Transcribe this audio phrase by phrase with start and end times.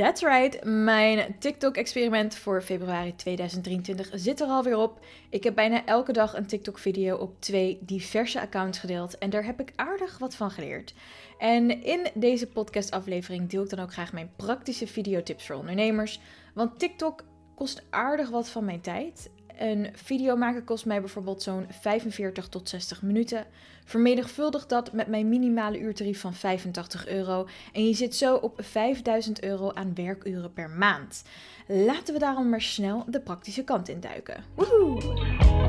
[0.00, 5.04] That's right, mijn TikTok-experiment voor februari 2023 zit er alweer op.
[5.30, 9.60] Ik heb bijna elke dag een TikTok-video op twee diverse accounts gedeeld en daar heb
[9.60, 10.94] ik aardig wat van geleerd.
[11.38, 16.20] En in deze podcast-aflevering deel ik dan ook graag mijn praktische videotips voor ondernemers,
[16.54, 17.24] want TikTok
[17.54, 19.30] kost aardig wat van mijn tijd
[19.60, 23.46] een video maken kost mij bijvoorbeeld zo'n 45 tot 60 minuten.
[23.84, 27.48] Vermenigvuldig dat met mijn minimale uurtarief van 85 euro.
[27.72, 31.22] En je zit zo op 5000 euro aan werkuren per maand.
[31.66, 34.44] Laten we daarom maar snel de praktische kant induiken.
[34.54, 35.59] Woehoe!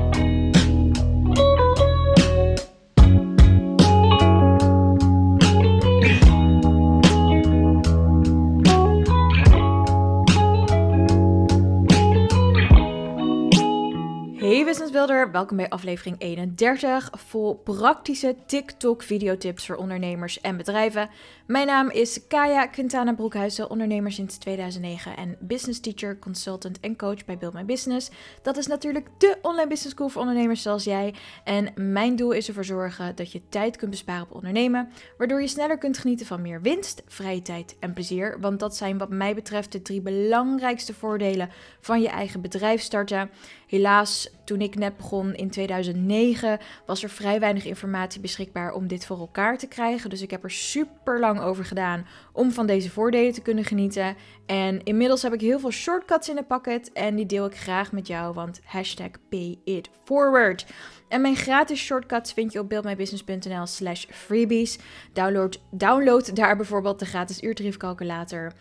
[15.06, 21.10] Welkom bij aflevering 31 vol praktische TikTok videotips voor ondernemers en bedrijven.
[21.46, 27.24] Mijn naam is Kaya Quintana Broekhuizen, ondernemer sinds 2009 en business teacher, consultant en coach
[27.24, 28.10] bij Build My Business.
[28.42, 31.14] Dat is natuurlijk de online business school voor ondernemers zoals jij.
[31.44, 35.48] En mijn doel is ervoor zorgen dat je tijd kunt besparen op ondernemen, waardoor je
[35.48, 38.40] sneller kunt genieten van meer winst, vrije tijd en plezier.
[38.40, 43.30] Want dat zijn wat mij betreft de drie belangrijkste voordelen van je eigen bedrijf starten.
[43.72, 49.06] Helaas, toen ik net begon in 2009, was er vrij weinig informatie beschikbaar om dit
[49.06, 50.10] voor elkaar te krijgen.
[50.10, 54.16] Dus ik heb er super lang over gedaan om van deze voordelen te kunnen genieten.
[54.46, 57.92] En inmiddels heb ik heel veel shortcuts in de pakket en die deel ik graag
[57.92, 60.66] met jou, want hashtag pay it forward.
[61.08, 64.78] En mijn gratis shortcuts vind je op buildmybusiness.nl slash freebies.
[65.12, 68.52] Download, download daar bijvoorbeeld de gratis uurtariefcalculator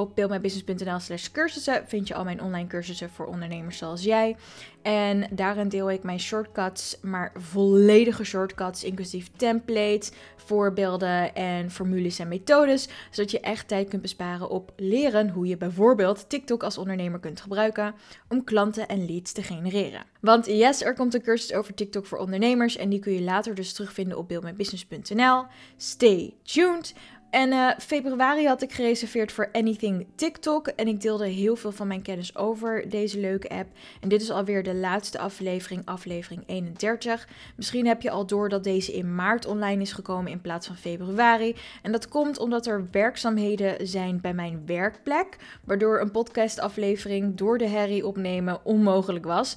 [0.00, 4.36] op buildmybusiness.nl slash cursussen vind je al mijn online cursussen voor ondernemers zoals jij.
[4.82, 12.28] En daarin deel ik mijn shortcuts, maar volledige shortcuts, inclusief templates, voorbeelden en formules en
[12.28, 12.88] methodes.
[13.10, 17.40] Zodat je echt tijd kunt besparen op leren hoe je bijvoorbeeld TikTok als ondernemer kunt
[17.40, 17.94] gebruiken
[18.28, 20.04] om klanten en leads te genereren.
[20.20, 23.54] Want yes, er komt een cursus over TikTok voor ondernemers en die kun je later
[23.54, 25.44] dus terugvinden op buildmybusiness.nl.
[25.76, 26.94] Stay tuned!
[27.30, 30.66] En uh, februari had ik gereserveerd voor Anything TikTok.
[30.66, 33.68] En ik deelde heel veel van mijn kennis over deze leuke app.
[34.00, 37.28] En dit is alweer de laatste aflevering, aflevering 31.
[37.56, 40.76] Misschien heb je al door dat deze in maart online is gekomen in plaats van
[40.76, 41.56] februari.
[41.82, 45.36] En dat komt omdat er werkzaamheden zijn bij mijn werkplek.
[45.64, 49.56] Waardoor een podcastaflevering door de herrie opnemen onmogelijk was.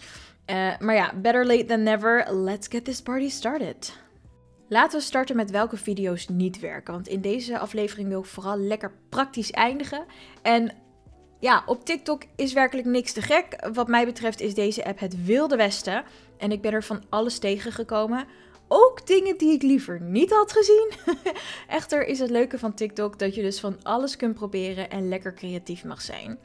[0.51, 2.33] Uh, maar ja, better late than never.
[2.33, 3.93] Let's get this party started.
[4.71, 6.93] Laten we starten met welke video's niet werken.
[6.93, 10.05] Want in deze aflevering wil ik vooral lekker praktisch eindigen.
[10.41, 10.71] En
[11.39, 13.69] ja, op TikTok is werkelijk niks te gek.
[13.73, 16.03] Wat mij betreft is deze app het wilde westen.
[16.37, 18.25] En ik ben er van alles tegengekomen.
[18.67, 20.91] Ook dingen die ik liever niet had gezien.
[21.67, 25.33] Echter is het leuke van TikTok dat je dus van alles kunt proberen en lekker
[25.33, 26.39] creatief mag zijn.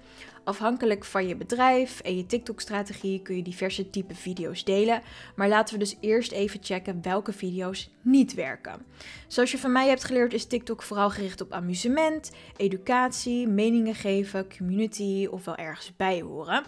[0.47, 5.03] Afhankelijk van je bedrijf en je TikTok-strategie kun je diverse type video's delen.
[5.37, 8.87] Maar laten we dus eerst even checken welke video's niet werken.
[9.27, 14.57] Zoals je van mij hebt geleerd is TikTok vooral gericht op amusement, educatie, meningen geven,
[14.57, 16.65] community of wel ergens bij horen.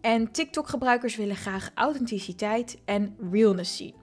[0.00, 3.94] En TikTok-gebruikers willen graag authenticiteit en realness zien.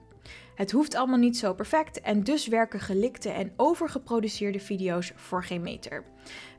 [0.54, 5.62] Het hoeft allemaal niet zo perfect en dus werken gelikte en overgeproduceerde video's voor geen
[5.62, 6.04] meter.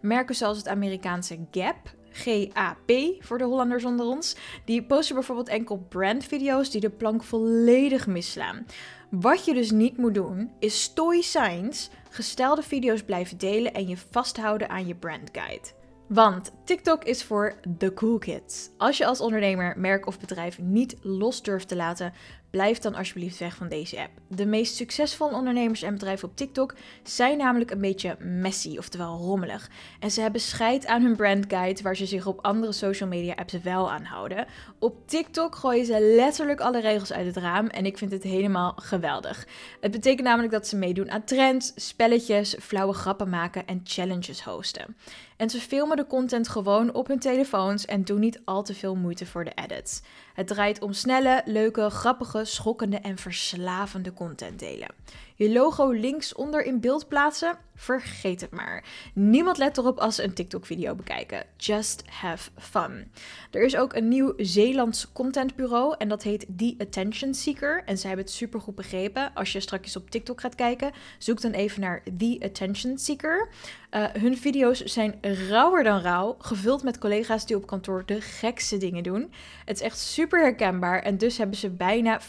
[0.01, 4.35] Merken zoals het Amerikaanse Gap GAP voor de Hollanders onder ons.
[4.65, 8.65] Die posten bijvoorbeeld enkel brandvideo's die de plank volledig misslaan.
[9.09, 14.69] Wat je dus niet moet doen, is stoïcijns gestelde video's blijven delen en je vasthouden
[14.69, 15.77] aan je brandguide.
[16.07, 18.69] Want TikTok is voor de cool kids.
[18.77, 22.13] Als je als ondernemer, merk of bedrijf niet los durft te laten
[22.49, 24.11] Blijf dan alsjeblieft weg van deze app.
[24.27, 29.69] De meest succesvolle ondernemers en bedrijven op TikTok zijn namelijk een beetje messy, oftewel rommelig.
[29.99, 33.61] En ze hebben scheid aan hun brandguide, waar ze zich op andere social media apps
[33.63, 34.45] wel aan houden.
[34.79, 38.73] Op TikTok gooien ze letterlijk alle regels uit het raam en ik vind het helemaal
[38.75, 39.47] geweldig.
[39.79, 44.95] Het betekent namelijk dat ze meedoen aan trends, spelletjes, flauwe grappen maken en challenges hosten.
[45.39, 48.95] En ze filmen de content gewoon op hun telefoons en doen niet al te veel
[48.95, 50.01] moeite voor de edits.
[50.33, 54.95] Het draait om snelle, leuke, grappige, schokkende en verslavende content delen.
[55.35, 57.57] Je logo linksonder in beeld plaatsen?
[57.79, 58.83] Vergeet het maar.
[59.13, 61.45] Niemand let erop als ze een TikTok-video bekijken.
[61.57, 63.11] Just have fun.
[63.51, 67.83] Er is ook een nieuw Zeelands contentbureau en dat heet The Attention Seeker.
[67.85, 69.33] En zij hebben het supergoed begrepen.
[69.33, 73.49] Als je straks op TikTok gaat kijken, zoek dan even naar The Attention Seeker.
[73.91, 78.77] Uh, hun video's zijn rauwer dan rauw, gevuld met collega's die op kantoor de gekste
[78.77, 79.31] dingen doen.
[79.65, 82.27] Het is echt super herkenbaar en dus hebben ze bijna 400.000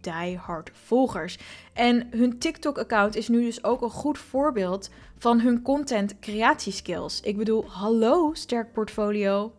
[0.00, 1.38] die-hard volgers.
[1.72, 7.20] En hun TikTok-account is nu dus ook een goed voorbeeld van hun content creatieskills.
[7.20, 9.52] Ik bedoel, hallo sterk portfolio.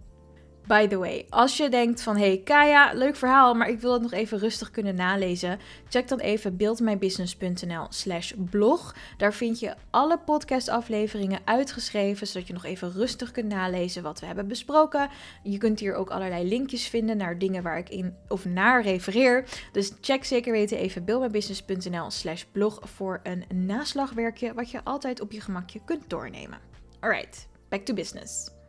[0.72, 4.02] By the way, als je denkt van hey Kaya, leuk verhaal, maar ik wil het
[4.02, 5.60] nog even rustig kunnen nalezen,
[5.90, 8.96] check dan even buildmybusiness.nl slash blog.
[9.18, 14.26] Daar vind je alle podcastafleveringen uitgeschreven, zodat je nog even rustig kunt nalezen wat we
[14.26, 15.10] hebben besproken.
[15.44, 19.46] Je kunt hier ook allerlei linkjes vinden naar dingen waar ik in of naar refereer.
[19.72, 25.32] Dus check zeker weten even buildmybusiness.nl slash blog voor een naslagwerkje wat je altijd op
[25.32, 26.60] je gemakje kunt doornemen.
[27.00, 28.60] Alright, back to business.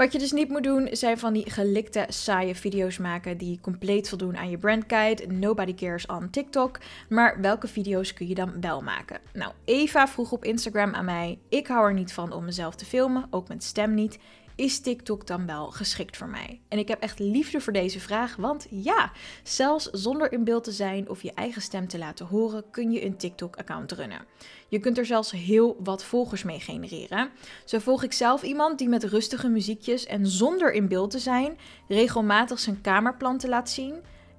[0.00, 4.08] Wat je dus niet moet doen, zijn van die gelikte, saaie video's maken die compleet
[4.08, 5.26] voldoen aan je brandguide.
[5.26, 6.78] Nobody cares on TikTok.
[7.08, 9.20] Maar welke video's kun je dan wel maken?
[9.32, 12.84] Nou, Eva vroeg op Instagram aan mij: Ik hou er niet van om mezelf te
[12.84, 14.18] filmen, ook met stem niet
[14.60, 16.60] is TikTok dan wel geschikt voor mij?
[16.68, 19.12] En ik heb echt liefde voor deze vraag, want ja,
[19.42, 23.04] zelfs zonder in beeld te zijn of je eigen stem te laten horen, kun je
[23.04, 24.24] een TikTok-account runnen.
[24.68, 27.30] Je kunt er zelfs heel wat volgers mee genereren.
[27.64, 31.58] Zo volg ik zelf iemand die met rustige muziekjes en zonder in beeld te zijn
[31.88, 33.94] regelmatig zijn kamerplanten laat zien.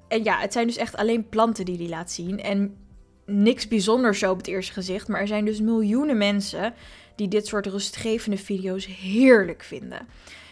[0.07, 2.39] En ja, het zijn dus echt alleen planten die hij laat zien.
[2.41, 2.75] En
[3.25, 5.07] niks bijzonders zo op het eerste gezicht.
[5.07, 6.73] Maar er zijn dus miljoenen mensen
[7.15, 10.07] die dit soort rustgevende video's heerlijk vinden.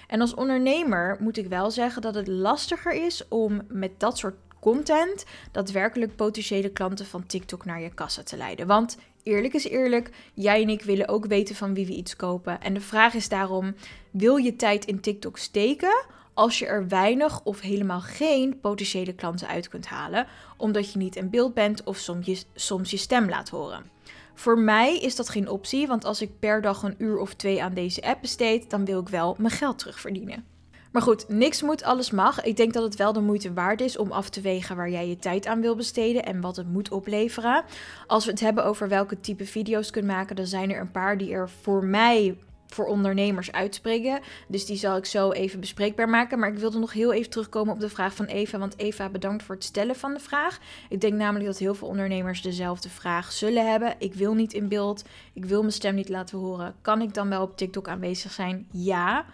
[0.07, 4.35] En als ondernemer moet ik wel zeggen dat het lastiger is om met dat soort
[4.59, 8.67] content daadwerkelijk potentiële klanten van TikTok naar je kassa te leiden.
[8.67, 12.61] Want eerlijk is eerlijk, jij en ik willen ook weten van wie we iets kopen.
[12.61, 13.75] En de vraag is daarom:
[14.11, 16.05] wil je tijd in TikTok steken?
[16.33, 20.27] Als je er weinig of helemaal geen potentiële klanten uit kunt halen,
[20.57, 23.91] omdat je niet in beeld bent of soms je, soms je stem laat horen.
[24.39, 27.63] Voor mij is dat geen optie, want als ik per dag een uur of twee
[27.63, 30.45] aan deze app besteed, dan wil ik wel mijn geld terugverdienen.
[30.91, 32.43] Maar goed, niks moet, alles mag.
[32.43, 35.07] Ik denk dat het wel de moeite waard is om af te wegen waar jij
[35.07, 37.63] je tijd aan wil besteden en wat het moet opleveren.
[38.07, 41.17] Als we het hebben over welke type video's kunt maken, dan zijn er een paar
[41.17, 42.37] die er voor mij
[42.69, 44.19] voor ondernemers uitspreken.
[44.47, 46.39] Dus die zal ik zo even bespreekbaar maken.
[46.39, 48.57] Maar ik wilde nog heel even terugkomen op de vraag van Eva.
[48.57, 50.59] Want Eva, bedankt voor het stellen van de vraag.
[50.89, 53.95] Ik denk namelijk dat heel veel ondernemers dezelfde vraag zullen hebben.
[53.97, 55.03] Ik wil niet in beeld.
[55.33, 56.75] Ik wil mijn stem niet laten horen.
[56.81, 58.67] Kan ik dan wel op TikTok aanwezig zijn?
[58.71, 59.25] Ja.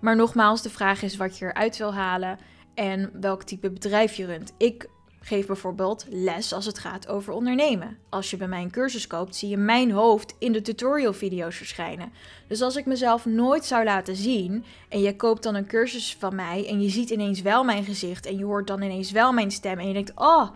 [0.00, 2.38] Maar nogmaals, de vraag is wat je eruit wil halen
[2.74, 4.52] en welk type bedrijf je runt.
[4.56, 4.88] Ik
[5.24, 7.98] geef bijvoorbeeld les als het gaat over ondernemen.
[8.08, 11.56] Als je bij mij een cursus koopt, zie je mijn hoofd in de tutorial video's
[11.56, 12.12] verschijnen.
[12.48, 16.34] Dus als ik mezelf nooit zou laten zien en je koopt dan een cursus van
[16.34, 19.50] mij en je ziet ineens wel mijn gezicht en je hoort dan ineens wel mijn
[19.50, 20.48] stem en je denkt: "Oh,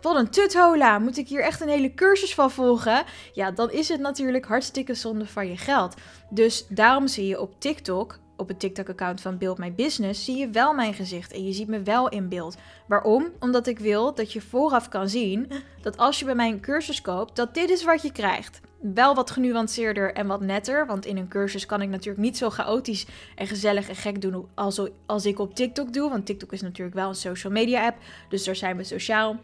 [0.00, 3.04] wat een tuthola, moet ik hier echt een hele cursus van volgen?
[3.32, 5.94] Ja, dan is het natuurlijk hartstikke zonde van je geld.
[6.30, 10.48] Dus daarom zie je op TikTok op het TikTok-account van Build My Business zie je
[10.50, 12.56] wel mijn gezicht en je ziet me wel in beeld.
[12.86, 13.26] Waarom?
[13.40, 15.48] Omdat ik wil dat je vooraf kan zien
[15.82, 18.60] dat als je bij mij een cursus koopt, dat dit is wat je krijgt.
[18.80, 22.50] Wel wat genuanceerder en wat netter, want in een cursus kan ik natuurlijk niet zo
[22.50, 26.10] chaotisch en gezellig en gek doen als, als ik op TikTok doe.
[26.10, 27.96] Want TikTok is natuurlijk wel een social media app,
[28.28, 29.36] dus daar zijn we sociaal.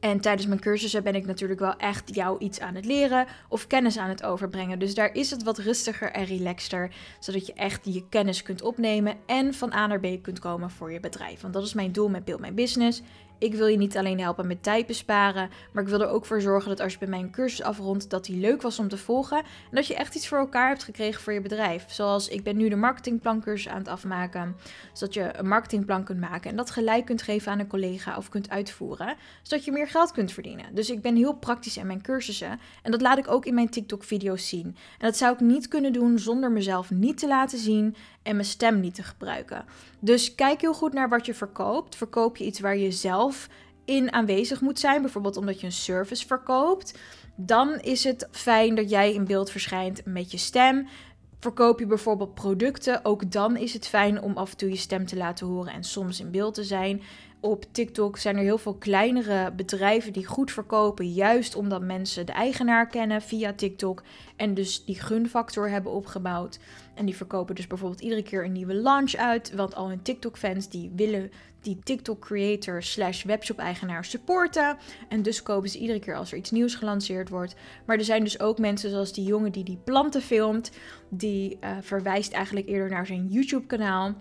[0.00, 3.66] En tijdens mijn cursussen ben ik natuurlijk wel echt jou iets aan het leren of
[3.66, 4.78] kennis aan het overbrengen.
[4.78, 9.16] Dus daar is het wat rustiger en relaxter, zodat je echt je kennis kunt opnemen
[9.26, 11.40] en van A naar B kunt komen voor je bedrijf.
[11.40, 13.02] Want dat is mijn doel met Build My Business.
[13.40, 16.40] Ik wil je niet alleen helpen met tijd besparen, maar ik wil er ook voor
[16.40, 18.96] zorgen dat als je bij mij een cursus afrondt, dat die leuk was om te
[18.96, 21.84] volgen en dat je echt iets voor elkaar hebt gekregen voor je bedrijf.
[21.88, 24.56] Zoals ik ben nu de marketingplancursus aan het afmaken,
[24.92, 28.28] zodat je een marketingplan kunt maken en dat gelijk kunt geven aan een collega of
[28.28, 30.74] kunt uitvoeren, zodat je meer geld kunt verdienen.
[30.74, 33.70] Dus ik ben heel praktisch in mijn cursussen en dat laat ik ook in mijn
[33.70, 34.66] TikTok-video's zien.
[34.66, 38.48] En dat zou ik niet kunnen doen zonder mezelf niet te laten zien en mijn
[38.48, 39.64] stem niet te gebruiken.
[40.00, 41.96] Dus kijk heel goed naar wat je verkoopt.
[41.96, 43.48] Verkoop je iets waar je zelf
[43.84, 46.98] in aanwezig moet zijn, bijvoorbeeld omdat je een service verkoopt,
[47.36, 50.88] dan is het fijn dat jij in beeld verschijnt met je stem.
[51.40, 55.06] Verkoop je bijvoorbeeld producten, ook dan is het fijn om af en toe je stem
[55.06, 57.02] te laten horen en soms in beeld te zijn.
[57.40, 62.32] Op TikTok zijn er heel veel kleinere bedrijven die goed verkopen, juist omdat mensen de
[62.32, 64.02] eigenaar kennen via TikTok
[64.36, 66.58] en dus die gunfactor hebben opgebouwd.
[67.00, 70.68] En die verkopen dus bijvoorbeeld iedere keer een nieuwe launch uit, want al hun TikTok-fans
[70.68, 71.30] die willen
[71.60, 74.76] die TikTok-creator slash webshop-eigenaar supporten.
[75.08, 77.54] En dus kopen ze iedere keer als er iets nieuws gelanceerd wordt.
[77.86, 80.70] Maar er zijn dus ook mensen zoals die jongen die die planten filmt,
[81.08, 84.14] die uh, verwijst eigenlijk eerder naar zijn YouTube-kanaal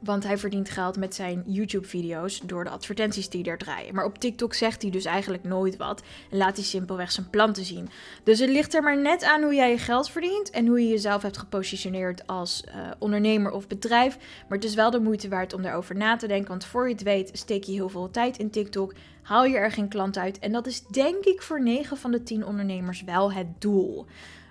[0.00, 3.94] Want hij verdient geld met zijn YouTube-video's door de advertenties die er draaien.
[3.94, 6.02] Maar op TikTok zegt hij dus eigenlijk nooit wat.
[6.30, 7.88] En laat hij simpelweg zijn planten zien.
[8.22, 10.50] Dus het ligt er maar net aan hoe jij je geld verdient.
[10.50, 14.16] En hoe je jezelf hebt gepositioneerd als uh, ondernemer of bedrijf.
[14.48, 16.48] Maar het is wel de moeite waard om daarover na te denken.
[16.48, 18.94] Want voor je het weet, steek je heel veel tijd in TikTok.
[19.22, 20.38] Haal je er geen klant uit.
[20.38, 24.06] En dat is denk ik voor 9 van de 10 ondernemers wel het doel.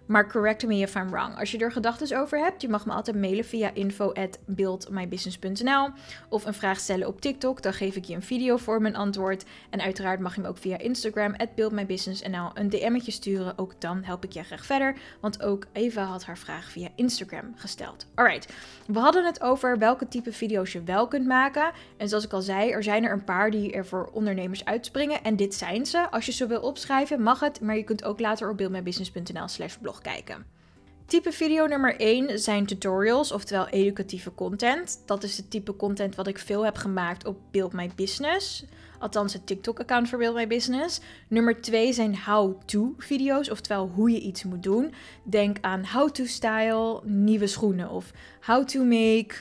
[0.05, 1.39] Maar correct me if I'm wrong.
[1.39, 5.89] Als je er gedachten over hebt, je mag me altijd mailen via info@buildmybusiness.nl
[6.29, 7.61] of een vraag stellen op TikTok.
[7.61, 9.45] Dan geef ik je een video voor mijn antwoord.
[9.69, 13.57] En uiteraard mag je me ook via Instagram @buildmybusiness.nl een DM'tje sturen.
[13.57, 17.53] Ook dan help ik je graag verder, want ook Eva had haar vraag via Instagram
[17.55, 18.05] gesteld.
[18.15, 18.53] Alright,
[18.87, 21.71] we hadden het over welke type video's je wel kunt maken.
[21.97, 25.23] En zoals ik al zei, er zijn er een paar die er voor ondernemers uitspringen.
[25.23, 26.11] En dit zijn ze.
[26.11, 27.61] Als je ze wil opschrijven, mag het.
[27.61, 30.45] Maar je kunt ook later op buildmybusiness.nl/blog kijken.
[31.05, 35.01] Type video nummer 1 zijn tutorials, oftewel educatieve content.
[35.05, 38.65] Dat is het type content wat ik veel heb gemaakt op Build My Business.
[38.99, 41.01] Althans, het TikTok-account voor Build My Business.
[41.27, 44.93] Nummer 2 zijn how-to video's, oftewel hoe je iets moet doen.
[45.23, 48.11] Denk aan how-to-style, nieuwe schoenen of
[48.41, 49.33] how to make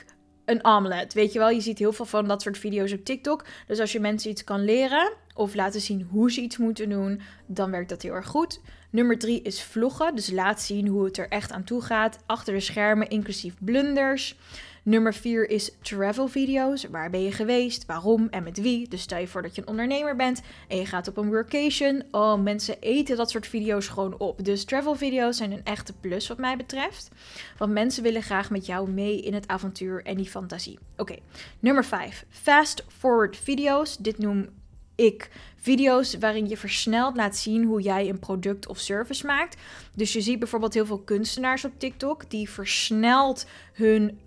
[0.45, 1.13] een omelet.
[1.13, 3.45] Weet je wel, je ziet heel veel van dat soort video's op TikTok.
[3.67, 7.21] Dus als je mensen iets kan leren of laten zien hoe ze iets moeten doen,
[7.45, 8.59] dan werkt dat heel erg goed.
[8.95, 12.53] Nummer drie is vloggen, dus laat zien hoe het er echt aan toe gaat, achter
[12.53, 14.35] de schermen, inclusief blunders.
[14.83, 16.85] Nummer 4 is travel video's.
[16.85, 17.85] Waar ben je geweest?
[17.85, 18.87] Waarom en met wie?
[18.89, 22.03] Dus stel je voor dat je een ondernemer bent en je gaat op een workation.
[22.11, 24.45] Oh, mensen eten dat soort video's gewoon op.
[24.45, 27.09] Dus travel video's zijn een echte plus wat mij betreft.
[27.57, 30.79] Want mensen willen graag met jou mee in het avontuur en die fantasie.
[30.97, 31.15] Oké,
[31.59, 32.25] nummer 5.
[32.29, 33.97] Fast forward video's.
[33.97, 34.49] Dit noem
[34.95, 35.29] ik
[35.65, 39.61] video's waarin je versneld laat zien hoe jij een product of service maakt.
[39.93, 44.19] Dus je ziet bijvoorbeeld heel veel kunstenaars op TikTok die versneld hun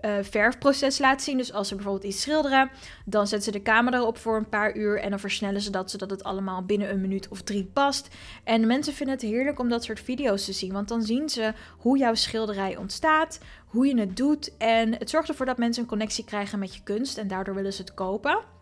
[0.00, 1.36] uh, verfproces laten zien.
[1.36, 2.70] Dus als ze bijvoorbeeld iets schilderen,
[3.04, 5.90] dan zetten ze de camera erop voor een paar uur en dan versnellen ze dat
[5.90, 8.08] zodat het allemaal binnen een minuut of drie past.
[8.44, 11.52] En mensen vinden het heerlijk om dat soort video's te zien, want dan zien ze
[11.78, 15.88] hoe jouw schilderij ontstaat, hoe je het doet en het zorgt ervoor dat mensen een
[15.88, 18.56] connectie krijgen met je kunst en daardoor willen ze het kopen.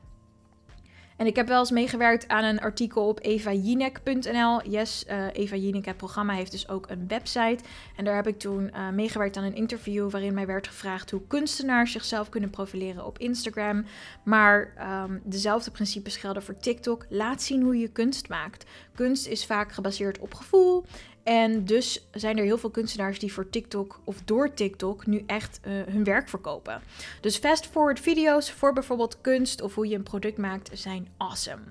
[1.17, 4.71] En ik heb wel eens meegewerkt aan een artikel op evajinek.nl.
[4.71, 7.59] Yes, uh, Eva Jinek, het programma, heeft dus ook een website.
[7.97, 11.27] En daar heb ik toen uh, meegewerkt aan een interview waarin mij werd gevraagd hoe
[11.27, 13.85] kunstenaars zichzelf kunnen profileren op Instagram.
[14.23, 14.73] Maar
[15.05, 17.07] um, dezelfde principes gelden voor TikTok.
[17.09, 18.65] Laat zien hoe je kunst maakt.
[18.95, 20.85] Kunst is vaak gebaseerd op gevoel.
[21.27, 25.61] En dus zijn er heel veel kunstenaars die voor TikTok of door TikTok nu echt
[25.67, 26.83] uh, hun werk verkopen.
[27.21, 31.63] Dus fast forward video's voor bijvoorbeeld kunst of hoe je een product maakt zijn awesome.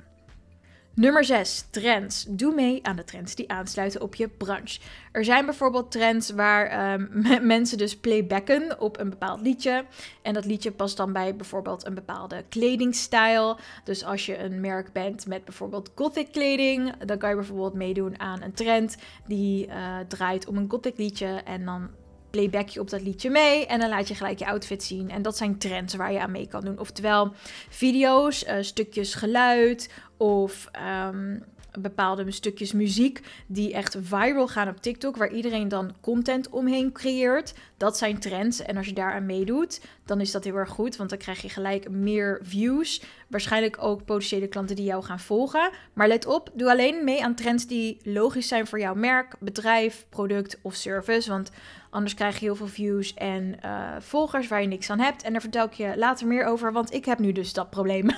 [0.95, 1.65] Nummer 6.
[1.69, 2.25] Trends.
[2.29, 4.79] Doe mee aan de trends die aansluiten op je branche.
[5.11, 9.85] Er zijn bijvoorbeeld trends waar um, mensen dus playbacken op een bepaald liedje.
[10.21, 13.59] En dat liedje past dan bij bijvoorbeeld een bepaalde kledingstijl.
[13.83, 18.19] Dus als je een merk bent met bijvoorbeeld gothic kleding, dan kan je bijvoorbeeld meedoen
[18.19, 18.97] aan een trend
[19.27, 21.41] die uh, draait om een gothic liedje.
[21.45, 21.89] En dan
[22.35, 25.09] playback je op dat liedje mee en dan laat je gelijk je outfit zien.
[25.09, 26.79] En dat zijn trends waar je aan mee kan doen.
[26.79, 27.33] Oftewel
[27.69, 31.43] video's, uh, stukjes geluid of um,
[31.79, 37.53] bepaalde stukjes muziek die echt viral gaan op TikTok, waar iedereen dan content omheen creëert.
[37.77, 38.62] Dat zijn trends.
[38.62, 41.50] En als je daaraan meedoet, dan is dat heel erg goed, want dan krijg je
[41.50, 43.01] gelijk meer views.
[43.27, 45.70] Waarschijnlijk ook potentiële klanten die jou gaan volgen.
[45.94, 50.05] Maar let op, doe alleen mee aan trends die logisch zijn voor jouw merk, bedrijf,
[50.10, 51.29] product of service.
[51.29, 51.51] Want
[51.89, 55.24] anders krijg je heel veel views en uh, volgers waar je niks aan hebt.
[55.24, 58.10] En daar vertel ik je later meer over, want ik heb nu dus dat probleem.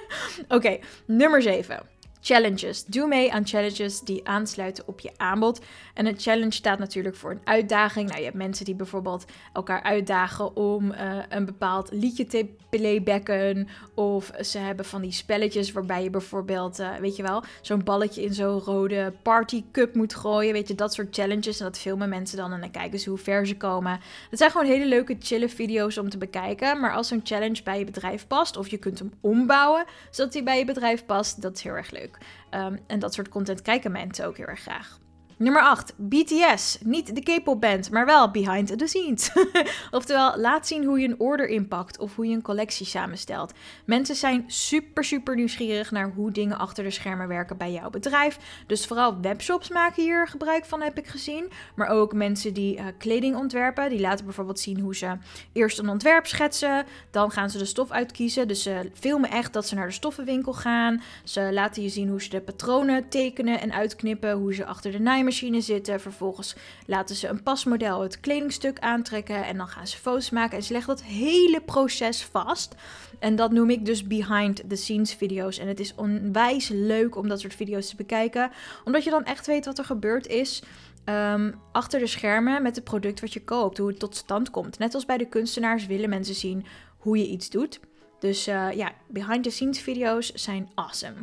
[0.48, 2.84] Oké, nummer 7 challenges.
[2.84, 5.60] Doe mee aan challenges die aansluiten op je aanbod.
[5.94, 8.06] En een challenge staat natuurlijk voor een uitdaging.
[8.06, 13.68] Nou, je hebt mensen die bijvoorbeeld elkaar uitdagen om uh, een bepaald liedje te playbacken.
[13.94, 18.22] Of ze hebben van die spelletjes waarbij je bijvoorbeeld, uh, weet je wel, zo'n balletje
[18.22, 20.52] in zo'n rode party cup moet gooien.
[20.52, 21.58] Weet je, dat soort challenges.
[21.58, 24.00] En dat filmen mensen dan en dan kijken ze hoe ver ze komen.
[24.30, 26.80] Het zijn gewoon hele leuke, chille video's om te bekijken.
[26.80, 30.42] Maar als zo'n challenge bij je bedrijf past, of je kunt hem ombouwen zodat hij
[30.42, 32.11] bij je bedrijf past, dat is heel erg leuk.
[32.50, 35.00] Um, en dat soort content kijken mensen ook heel erg graag.
[35.42, 35.94] Nummer 8.
[35.96, 36.78] BTS.
[36.84, 39.32] Niet de K-pop band, maar wel behind the scenes.
[39.90, 43.52] Oftewel, laat zien hoe je een order inpakt of hoe je een collectie samenstelt.
[43.84, 48.38] Mensen zijn super, super nieuwsgierig naar hoe dingen achter de schermen werken bij jouw bedrijf.
[48.66, 51.50] Dus vooral webshops maken hier gebruik van, heb ik gezien.
[51.74, 53.90] Maar ook mensen die uh, kleding ontwerpen.
[53.90, 55.16] Die laten bijvoorbeeld zien hoe ze
[55.52, 56.84] eerst een ontwerp schetsen.
[57.10, 58.48] Dan gaan ze de stof uitkiezen.
[58.48, 61.02] Dus ze filmen echt dat ze naar de stoffenwinkel gaan.
[61.24, 64.32] Ze laten je zien hoe ze de patronen tekenen en uitknippen.
[64.32, 66.00] Hoe ze achter de naaimachine zitten.
[66.00, 66.54] Vervolgens
[66.86, 69.44] laten ze een pasmodel het kledingstuk aantrekken.
[69.44, 70.56] En dan gaan ze foto's maken.
[70.56, 72.74] En ze leggen dat hele proces vast.
[73.18, 75.58] En dat noem ik dus behind the scenes video's.
[75.58, 78.50] En het is onwijs leuk om dat soort video's te bekijken.
[78.84, 80.62] Omdat je dan echt weet wat er gebeurd is.
[81.04, 84.78] Ehm, achter de schermen met het product wat je koopt, hoe het tot stand komt.
[84.78, 86.64] Net als bij de kunstenaars willen mensen zien
[86.98, 87.80] hoe je iets doet.
[88.18, 91.14] Dus uh, ja, behind the scenes video's zijn awesome.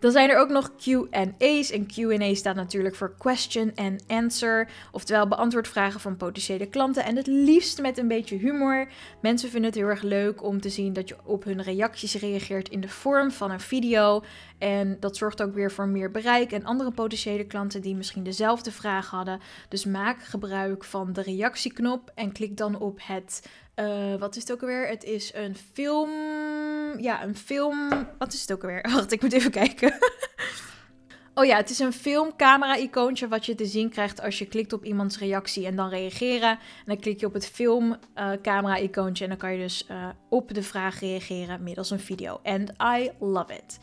[0.00, 1.70] Dan zijn er ook nog QA's.
[1.70, 4.70] En QA staat natuurlijk voor question and answer.
[4.92, 7.04] Oftewel beantwoord vragen van potentiële klanten.
[7.04, 8.88] En het liefst met een beetje humor.
[9.22, 12.68] Mensen vinden het heel erg leuk om te zien dat je op hun reacties reageert
[12.68, 14.22] in de vorm van een video.
[14.58, 18.72] En dat zorgt ook weer voor meer bereik en andere potentiële klanten die misschien dezelfde
[18.72, 19.40] vraag hadden.
[19.68, 23.42] Dus maak gebruik van de reactieknop en klik dan op het.
[23.78, 24.88] Uh, wat is het ook alweer?
[24.88, 26.10] Het is een film.
[27.00, 28.06] Ja, een film.
[28.18, 28.88] Wat is het ook alweer?
[28.94, 29.98] Wacht, ik moet even kijken.
[31.38, 34.84] Oh ja, het is een filmcamera-icoontje wat je te zien krijgt als je klikt op
[34.84, 36.50] iemands reactie en dan reageren.
[36.50, 40.62] En dan klik je op het filmcamera-icoontje en dan kan je dus uh, op de
[40.62, 42.40] vraag reageren middels een video.
[42.42, 43.78] And I love it.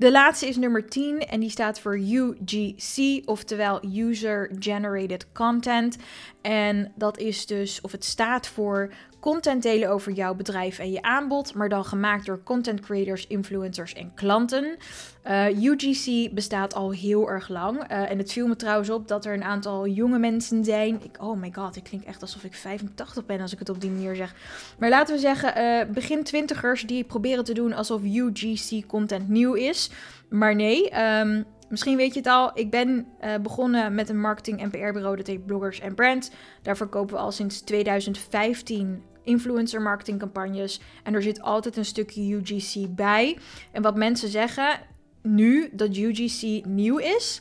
[0.00, 5.96] De laatste is nummer 10 en die staat voor UGC, oftewel User Generated Content.
[6.42, 11.02] En dat is dus, of het staat voor content delen over jouw bedrijf en je
[11.02, 14.76] aanbod, maar dan gemaakt door content creators, influencers en klanten.
[15.22, 17.76] Eh, UGC bestaat al heel erg lang.
[17.76, 21.00] Uh, en het viel me trouwens op dat er een aantal jonge mensen zijn.
[21.02, 23.80] Ik, oh my god, ik klink echt alsof ik 85 ben als ik het op
[23.80, 24.34] die manier zeg.
[24.78, 29.54] Maar laten we zeggen, uh, begin twintigers die proberen te doen alsof UGC content nieuw
[29.54, 29.89] is.
[30.28, 34.60] Maar nee, um, Misschien weet je het al, ik ben uh, begonnen met een marketing-
[34.60, 36.30] en PR-bureau, dat heet Bloggers and Brands.
[36.62, 40.80] Daar verkopen we al sinds 2015 influencer marketing campagnes.
[41.04, 43.38] En er zit altijd een stukje UGC bij.
[43.72, 44.80] En wat mensen zeggen
[45.22, 47.40] nu dat UGC nieuw is.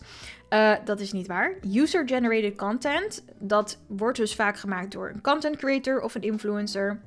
[0.50, 1.56] Uh, dat is niet waar.
[1.74, 7.02] User-generated content, dat wordt dus vaak gemaakt door een content creator of een influencer.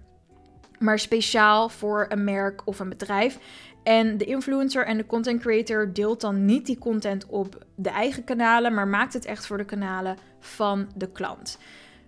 [0.82, 3.38] Maar speciaal voor een merk of een bedrijf.
[3.82, 8.24] En de influencer en de content creator deelt dan niet die content op de eigen
[8.24, 11.58] kanalen, maar maakt het echt voor de kanalen van de klant.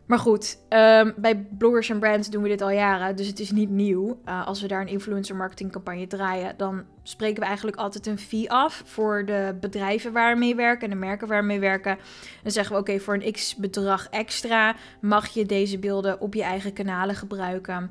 [0.06, 3.50] Maar goed, ehm, bij bloggers en brands doen we dit al jaren, dus het is
[3.50, 4.20] niet nieuw.
[4.28, 8.18] Uh, als we daar een influencer marketing campagne draaien, dan spreken we eigenlijk altijd een
[8.18, 11.60] fee af voor de bedrijven waar we mee werken en de merken waar we mee
[11.60, 11.98] werken.
[12.42, 16.42] Dan zeggen we oké, voor een x bedrag extra mag je deze beelden op je
[16.42, 17.90] eigen kanalen gebruiken.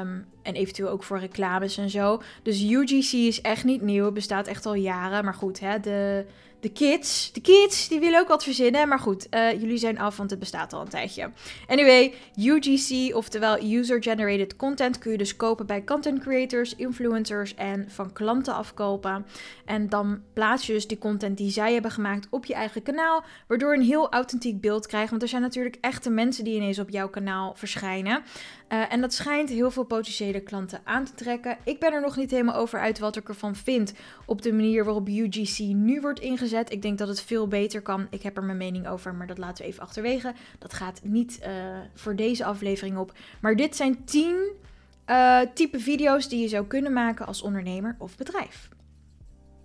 [0.00, 2.22] Um, en eventueel ook voor reclames en zo.
[2.42, 5.24] Dus UGC is echt niet nieuw, het bestaat echt al jaren.
[5.24, 6.26] Maar goed, hè, de
[6.64, 8.88] de kids, de kids, die willen ook wat verzinnen.
[8.88, 11.30] Maar goed, uh, jullie zijn af, want het bestaat al een tijdje.
[11.66, 17.90] Anyway, UGC, oftewel User Generated Content, kun je dus kopen bij content creators, influencers en
[17.90, 19.26] van klanten afkopen.
[19.64, 23.24] En dan plaats je dus die content die zij hebben gemaakt op je eigen kanaal,
[23.48, 25.10] waardoor je een heel authentiek beeld krijgt.
[25.10, 28.22] Want er zijn natuurlijk echte mensen die ineens op jouw kanaal verschijnen.
[28.68, 31.56] Uh, en dat schijnt heel veel potentiële klanten aan te trekken.
[31.64, 33.92] Ik ben er nog niet helemaal over uit wat ik ervan vind
[34.26, 36.72] op de manier waarop UGC nu wordt ingezet.
[36.72, 38.06] Ik denk dat het veel beter kan.
[38.10, 40.34] Ik heb er mijn mening over, maar dat laten we even achterwege.
[40.58, 41.48] Dat gaat niet uh,
[41.94, 43.12] voor deze aflevering op.
[43.40, 47.96] Maar dit zijn 10 uh, eh, type video's die je zou kunnen maken als ondernemer
[47.98, 48.68] of bedrijf.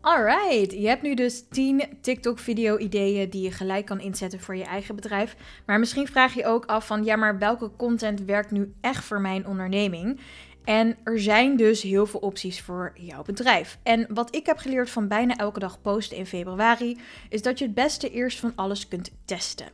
[0.01, 4.95] Alright, je hebt nu dus 10 TikTok-video-ideeën die je gelijk kan inzetten voor je eigen
[4.95, 5.35] bedrijf.
[5.65, 9.21] Maar misschien vraag je ook af van, ja, maar welke content werkt nu echt voor
[9.21, 10.19] mijn onderneming?
[10.63, 13.77] En er zijn dus heel veel opties voor jouw bedrijf.
[13.83, 16.97] En wat ik heb geleerd van bijna elke dag posten in februari,
[17.29, 19.67] is dat je het beste eerst van alles kunt testen.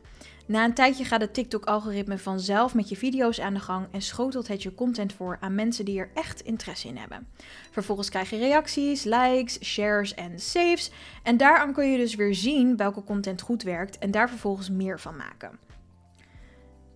[0.46, 4.48] Na een tijdje gaat het TikTok-algoritme vanzelf met je video's aan de gang en schotelt
[4.48, 7.28] het je content voor aan mensen die er echt interesse in hebben.
[7.70, 10.90] Vervolgens krijg je reacties, likes, shares en saves.
[11.22, 15.00] En daaraan kun je dus weer zien welke content goed werkt en daar vervolgens meer
[15.00, 15.58] van maken.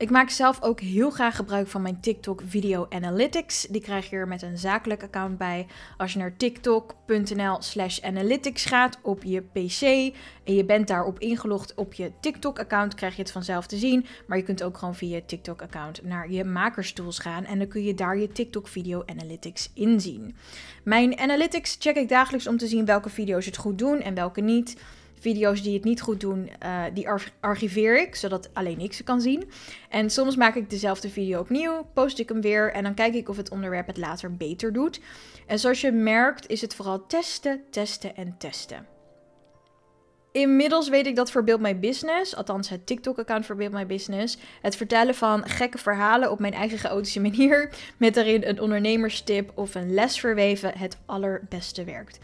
[0.01, 3.67] Ik maak zelf ook heel graag gebruik van mijn TikTok Video Analytics.
[3.71, 5.67] Die krijg je er met een zakelijk account bij.
[5.97, 9.83] Als je naar tiktok.nl/slash analytics gaat op je PC
[10.45, 14.07] en je bent daarop ingelogd op je TikTok-account, krijg je het vanzelf te zien.
[14.27, 17.85] Maar je kunt ook gewoon via je TikTok-account naar je makerstools gaan en dan kun
[17.85, 20.37] je daar je TikTok Video Analytics inzien.
[20.85, 24.41] Mijn analytics check ik dagelijks om te zien welke video's het goed doen en welke
[24.41, 24.77] niet.
[25.21, 27.09] Video's die het niet goed doen, uh, die
[27.41, 29.51] archiveer ik, zodat alleen ik ze kan zien.
[29.89, 33.29] En soms maak ik dezelfde video opnieuw, post ik hem weer en dan kijk ik
[33.29, 35.01] of het onderwerp het later beter doet.
[35.47, 38.87] En zoals je merkt is het vooral testen, testen en testen.
[40.33, 44.39] Inmiddels weet ik dat voor Build My Business, althans het TikTok-account voor Build My Business,
[44.63, 49.75] het vertellen van gekke verhalen op mijn eigen chaotische manier, met daarin een ondernemerstip of
[49.75, 52.19] een les verweven, het allerbeste werkt.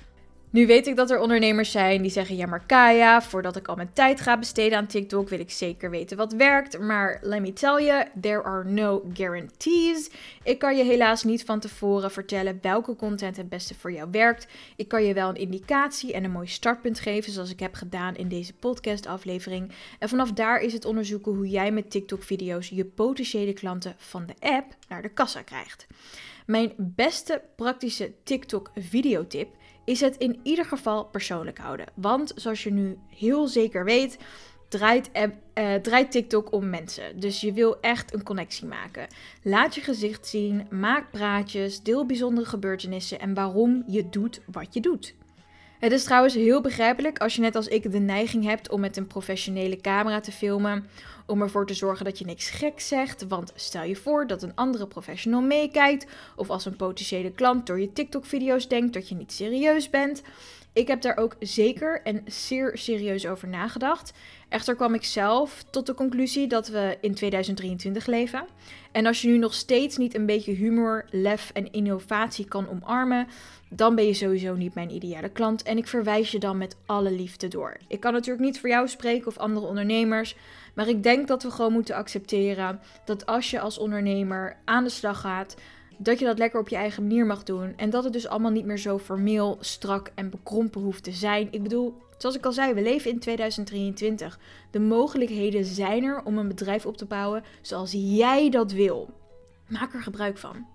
[0.50, 3.76] Nu weet ik dat er ondernemers zijn die zeggen: Ja, maar Kaya, voordat ik al
[3.76, 6.78] mijn tijd ga besteden aan TikTok, wil ik zeker weten wat werkt.
[6.78, 10.10] Maar let me tell you, there are no guarantees.
[10.42, 14.46] Ik kan je helaas niet van tevoren vertellen welke content het beste voor jou werkt.
[14.76, 18.16] Ik kan je wel een indicatie en een mooi startpunt geven, zoals ik heb gedaan
[18.16, 19.72] in deze podcast-aflevering.
[19.98, 24.34] En vanaf daar is het onderzoeken hoe jij met TikTok-video's je potentiële klanten van de
[24.40, 25.86] app naar de kassa krijgt.
[26.46, 29.48] Mijn beste praktische TikTok-videotip
[29.86, 31.86] is het in ieder geval persoonlijk houden.
[31.94, 34.18] Want zoals je nu heel zeker weet,
[34.68, 37.20] draait, uh, draait TikTok om mensen.
[37.20, 39.06] Dus je wil echt een connectie maken.
[39.42, 44.80] Laat je gezicht zien, maak praatjes, deel bijzondere gebeurtenissen en waarom je doet wat je
[44.80, 45.14] doet.
[45.78, 48.96] Het is trouwens heel begrijpelijk als je net als ik de neiging hebt om met
[48.96, 50.86] een professionele camera te filmen.
[51.26, 53.26] Om ervoor te zorgen dat je niks gek zegt.
[53.28, 56.06] Want stel je voor dat een andere professional meekijkt.
[56.36, 60.22] Of als een potentiële klant door je TikTok-video's denkt dat je niet serieus bent.
[60.76, 64.12] Ik heb daar ook zeker en zeer serieus over nagedacht.
[64.48, 68.46] Echter kwam ik zelf tot de conclusie dat we in 2023 leven.
[68.92, 73.26] En als je nu nog steeds niet een beetje humor, lef en innovatie kan omarmen,
[73.68, 75.62] dan ben je sowieso niet mijn ideale klant.
[75.62, 77.76] En ik verwijs je dan met alle liefde door.
[77.88, 80.36] Ik kan natuurlijk niet voor jou spreken of andere ondernemers.
[80.74, 84.90] Maar ik denk dat we gewoon moeten accepteren dat als je als ondernemer aan de
[84.90, 85.56] slag gaat,
[85.96, 87.72] dat je dat lekker op je eigen manier mag doen.
[87.76, 91.48] En dat het dus allemaal niet meer zo formeel, strak en bekrompen hoeft te zijn.
[91.50, 94.38] Ik bedoel, zoals ik al zei, we leven in 2023.
[94.70, 99.10] De mogelijkheden zijn er om een bedrijf op te bouwen zoals jij dat wil.
[99.68, 100.66] Maak er gebruik van.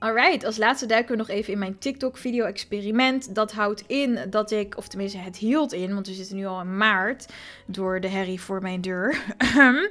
[0.00, 3.34] Alright, als laatste duiken we nog even in mijn TikTok-video-experiment.
[3.34, 6.60] Dat houdt in dat ik, of tenminste het hield in, want we zitten nu al
[6.60, 7.26] in maart
[7.66, 9.22] door de herrie voor mijn deur.
[9.56, 9.88] um,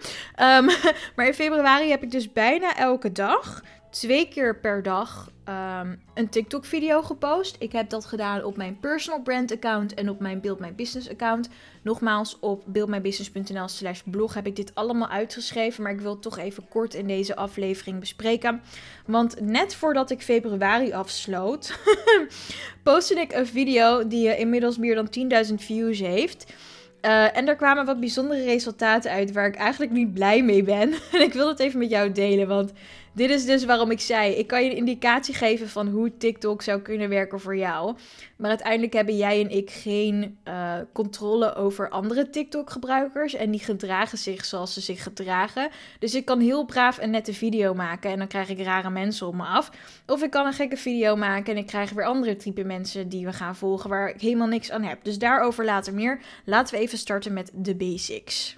[1.15, 6.29] maar in februari heb ik dus bijna elke dag twee keer per dag um, een
[6.29, 7.55] TikTok-video gepost.
[7.59, 11.09] Ik heb dat gedaan op mijn personal brand account en op mijn Build My Business
[11.09, 11.49] account.
[11.81, 15.83] Nogmaals, op buildmybusiness.nl slash blog heb ik dit allemaal uitgeschreven.
[15.83, 18.61] Maar ik wil het toch even kort in deze aflevering bespreken.
[19.05, 21.79] Want net voordat ik februari afsloot,
[22.83, 26.53] postte ik een video die inmiddels meer dan 10.000 views heeft.
[27.01, 30.93] Uh, en er kwamen wat bijzondere resultaten uit waar ik eigenlijk niet blij mee ben.
[31.13, 32.71] en ik wil het even met jou delen, want
[33.13, 36.61] dit is dus waarom ik zei: ik kan je een indicatie geven van hoe TikTok
[36.61, 37.95] zou kunnen werken voor jou.
[38.37, 43.33] Maar uiteindelijk hebben jij en ik geen uh, controle over andere TikTok-gebruikers.
[43.33, 45.69] En die gedragen zich zoals ze zich gedragen.
[45.99, 49.27] Dus ik kan heel braaf een nette video maken en dan krijg ik rare mensen
[49.27, 49.71] op me af.
[50.05, 53.25] Of ik kan een gekke video maken en ik krijg weer andere type mensen die
[53.25, 55.03] we gaan volgen waar ik helemaal niks aan heb.
[55.03, 56.19] Dus daarover later meer.
[56.45, 58.57] Laten we even starten met de basics.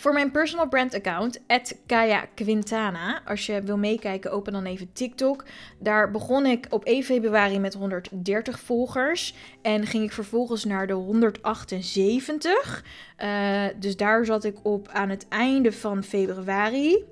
[0.00, 1.40] Voor mijn personal brand account,
[1.86, 3.22] Kaya Quintana.
[3.24, 5.44] Als je wil meekijken, open dan even TikTok.
[5.78, 9.34] Daar begon ik op 1 februari met 130 volgers.
[9.62, 12.84] En ging ik vervolgens naar de 178.
[13.18, 17.04] Uh, eh, dus daar zat ik op aan het einde van februari.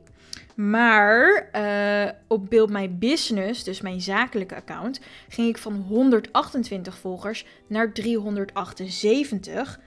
[0.55, 7.47] Maar uh, op Build My Business, dus mijn zakelijke account, ging ik van 128 volgers
[7.67, 9.81] naar 378.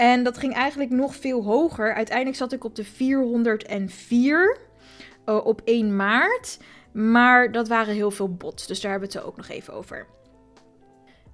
[0.00, 1.94] En dat ging eigenlijk nog veel hoger.
[1.94, 6.58] Uiteindelijk zat ik op de 404 uh, eh, op 1 maart.
[6.92, 8.66] Maar dat waren heel veel bots.
[8.66, 10.06] Dus daar hebben we het ook nog even over.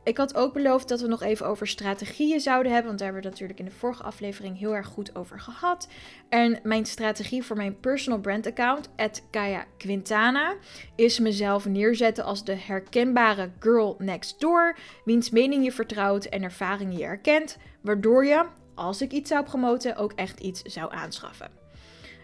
[0.06, 2.86] Ik had ook beloofd dat we nog even over strategieën zouden hebben.
[2.86, 5.88] Want daar hebben we het natuurlijk in de vorige aflevering heel erg goed over gehad.
[6.28, 8.88] En mijn strategie voor mijn personal brand account,
[9.30, 10.54] Kaya Quintana,
[10.96, 14.76] is mezelf neerzetten als de herkenbare girl next door.
[15.04, 17.58] Wiens mening je vertrouwt en ervaringen je herkent.
[17.80, 21.65] Waardoor je, als ik iets zou promoten, ook echt iets zou aanschaffen.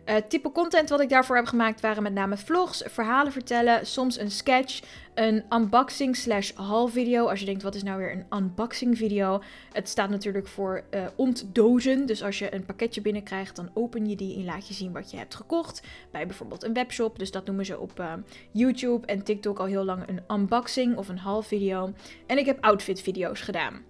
[0.06, 4.18] Uh, type content wat ik daarvoor heb gemaakt waren met name vlogs, verhalen vertellen, soms
[4.18, 4.82] een sketch,
[5.14, 7.26] een unboxing slash haul video.
[7.28, 9.42] Als je denkt, wat is nou weer een unboxing video?
[9.72, 12.06] Het staat natuurlijk voor uh, ontdozen.
[12.06, 15.10] Dus als je een pakketje binnenkrijgt, dan open je die en laat je zien wat
[15.10, 15.82] je hebt gekocht.
[16.10, 17.18] Bij bijvoorbeeld een webshop.
[17.18, 18.12] Dus dat noemen ze op uh,
[18.52, 21.92] YouTube en TikTok al heel lang een unboxing of een haul video.
[22.26, 23.82] En ik heb outfit video's gedaan.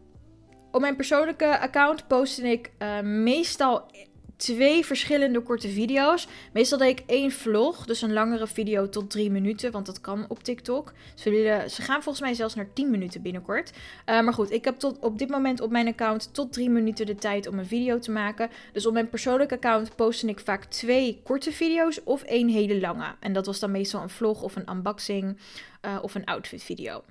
[0.70, 2.70] Op mijn persoonlijke account postte ik
[3.02, 3.90] meestal
[4.42, 6.26] twee verschillende korte video's.
[6.52, 10.24] Meestal deed ik één vlog, dus een langere video tot drie minuten, want dat kan
[10.28, 10.92] op TikTok.
[11.14, 13.70] Ze, ze gaan volgens mij zelfs naar 10 minuten binnenkort.
[13.70, 17.06] Uh, maar goed, ik heb tot op dit moment op mijn account tot drie minuten
[17.06, 18.50] de tijd om een video te maken.
[18.72, 23.14] Dus op mijn persoonlijke account posten ik vaak twee korte video's of één hele lange.
[23.20, 25.38] En dat was dan meestal een vlog of een unboxing
[25.86, 27.02] uh, of een outfit video.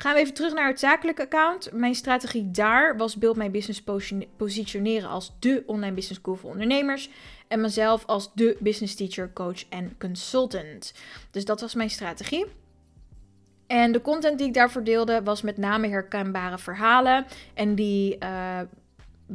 [0.00, 1.72] Gaan we even terug naar het zakelijke account.
[1.72, 3.82] Mijn strategie daar was Build My Business
[4.36, 7.10] positioneren als de online business school voor ondernemers.
[7.48, 10.94] En mezelf als de business teacher, coach en consultant.
[11.30, 12.46] Dus dat was mijn strategie.
[13.66, 17.26] En de content die ik daarvoor deelde was met name herkenbare verhalen.
[17.54, 18.60] En die uh,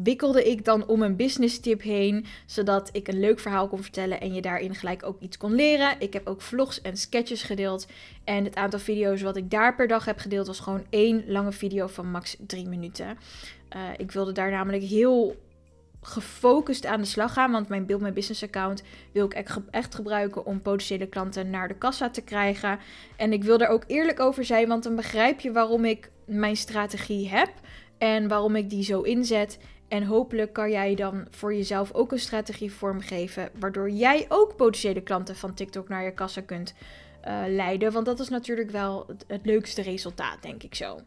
[0.03, 4.21] wikkelde ik dan om een business tip heen, zodat ik een leuk verhaal kon vertellen
[4.21, 5.95] en je daarin gelijk ook iets kon leren.
[5.99, 7.87] Ik heb ook vlogs en sketches gedeeld.
[8.23, 11.51] En het aantal video's wat ik daar per dag heb gedeeld was gewoon één lange
[11.51, 13.17] video van max drie minuten.
[13.75, 15.35] Uh, ik wilde daar namelijk heel
[16.05, 17.51] gefocust aan de slag gaan.
[17.51, 19.33] Want mijn Build My Business account wil ik
[19.71, 22.79] echt gebruiken om potentiële klanten naar de kassa te krijgen.
[23.17, 26.55] En ik wil er ook eerlijk over zijn, want dan begrijp je waarom ik mijn
[26.55, 27.49] strategie heb
[27.97, 29.59] en waarom ik die zo inzet.
[29.87, 35.01] En hopelijk kan jij dan voor jezelf ook een strategie vormgeven, waardoor jij ook potentiële
[35.01, 36.73] klanten van TikTok naar je kassa kunt
[37.27, 37.91] uh, leiden.
[37.91, 40.99] Want dat is natuurlijk wel het, leukste resultaat, denk ik zo.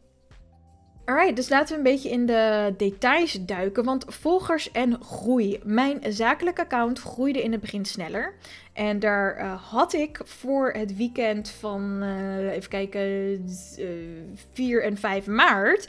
[1.04, 3.84] Alright, dus laten we een beetje in de details duiken.
[3.84, 5.60] Want volgers en groei.
[5.64, 8.34] Mijn zakelijke account groeide in het begin sneller.
[8.72, 13.00] En daar uh, had ik voor het weekend van, uh, even kijken,
[13.78, 13.86] uh,
[14.52, 15.88] 4 en 5 maart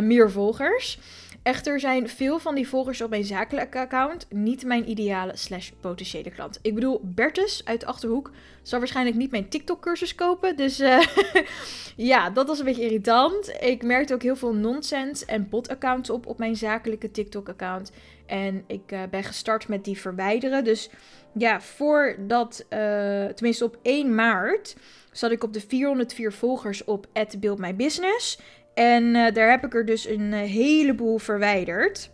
[0.00, 0.98] meer volgers.
[1.42, 6.30] Echter zijn veel van die volgers op mijn zakelijke account niet mijn ideale slash potentiële
[6.30, 6.58] klant.
[6.62, 8.30] Ik bedoel, Bertus uit de Achterhoek
[8.62, 10.56] zal waarschijnlijk niet mijn TikTok-cursus kopen.
[10.56, 11.06] Dus uh,
[11.96, 13.56] ja, dat was een beetje irritant.
[13.60, 17.92] Ik merkte ook heel veel nonsens en bot-accounts op op mijn zakelijke TikTok-account.
[18.26, 20.64] En ik uh, ben gestart met die verwijderen.
[20.64, 20.90] Dus
[21.32, 22.78] ja, voordat, uh,
[23.24, 24.76] tenminste op 1 maart,
[25.12, 27.06] zat ik op de 404 volgers op
[27.38, 28.38] Build My Business.
[28.74, 32.10] En uh, daar heb ik er dus een uh, heleboel verwijderd.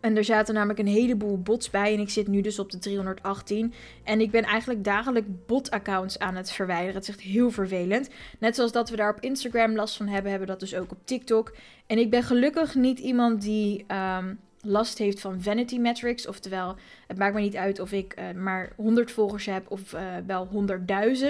[0.00, 1.94] En er zaten namelijk een heleboel bots bij.
[1.94, 3.72] En ik zit nu dus op de 318.
[4.04, 6.94] En ik ben eigenlijk dagelijks bot-accounts aan het verwijderen.
[6.94, 8.10] Het is echt heel vervelend.
[8.38, 10.92] Net zoals dat we daar op Instagram last van hebben, hebben we dat dus ook
[10.92, 11.56] op TikTok.
[11.86, 13.84] En ik ben gelukkig niet iemand die
[14.18, 14.38] um,
[14.68, 16.26] last heeft van vanity metrics.
[16.26, 16.76] Oftewel,
[17.06, 20.48] het maakt me niet uit of ik uh, maar 100 volgers heb of uh, wel
[20.52, 21.26] 100.000.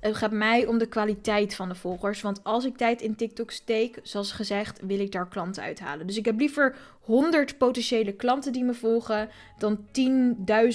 [0.00, 2.20] Het gaat mij om de kwaliteit van de volgers.
[2.20, 6.06] Want als ik tijd in TikTok steek, zoals gezegd, wil ik daar klanten uithalen.
[6.06, 9.78] Dus ik heb liever 100 potentiële klanten die me volgen dan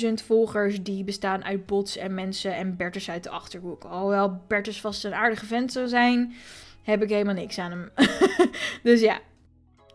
[0.06, 3.84] 10.000 volgers die bestaan uit bots en mensen en Bertus uit de achterhoek.
[3.84, 6.34] Alhoewel Bertus vast een aardige vent zou zijn,
[6.84, 7.90] heb ik helemaal niks aan hem.
[8.84, 9.20] dus ja,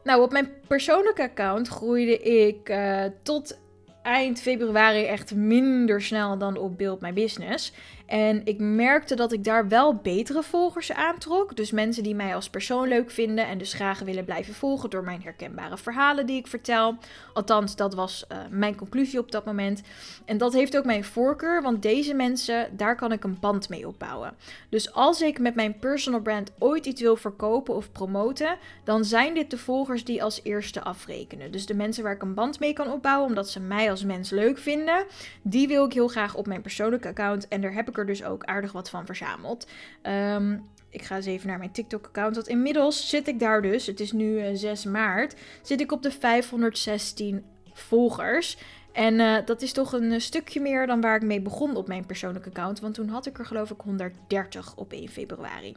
[0.04, 3.58] nou, op mijn persoonlijke account groeide ik uh, tot
[4.02, 7.72] eind februari echt minder snel dan op Build My Business.
[8.14, 11.56] En ik merkte dat ik daar wel betere volgers aantrok.
[11.56, 15.04] Dus mensen die mij als persoon leuk vinden en dus graag willen blijven volgen door
[15.04, 16.96] mijn herkenbare verhalen die ik vertel.
[17.32, 19.82] Althans, dat was uh, mijn conclusie op dat moment.
[20.24, 23.86] En dat heeft ook mijn voorkeur, want deze mensen, daar kan ik een band mee
[23.86, 24.34] opbouwen.
[24.68, 29.34] Dus als ik met mijn personal brand ooit iets wil verkopen of promoten, dan zijn
[29.34, 31.52] dit de volgers die als eerste afrekenen.
[31.52, 34.30] Dus de mensen waar ik een band mee kan opbouwen, omdat ze mij als mens
[34.30, 35.04] leuk vinden,
[35.42, 37.48] die wil ik heel graag op mijn persoonlijke account.
[37.48, 39.66] En daar heb ik er dus ook aardig wat van verzameld.
[40.02, 40.64] Um,
[40.94, 42.34] ik ga eens even naar mijn TikTok-account.
[42.34, 45.92] Want inmiddels zit ik daar dus, het is nu uh, eh, 6 maart, zit ik
[45.92, 48.56] op de 516 volgers.
[48.92, 52.06] En uh, dat is toch een stukje meer dan waar ik mee begon op mijn
[52.06, 52.80] persoonlijke account.
[52.80, 55.74] Want toen had ik er geloof ik 130 op 1 februari.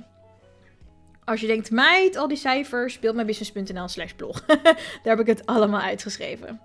[1.24, 4.42] Als je denkt, meid, al die cijfers, beeldmijbusiness.nl slash blog.
[4.46, 6.62] Daar heb ik het allemaal uitgeschreven.